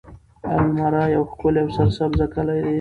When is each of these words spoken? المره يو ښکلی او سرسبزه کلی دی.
المره 0.57 1.03
يو 1.15 1.23
ښکلی 1.31 1.59
او 1.63 1.69
سرسبزه 1.77 2.25
کلی 2.33 2.59
دی. 2.63 2.69